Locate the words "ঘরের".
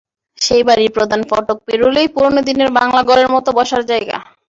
3.09-3.27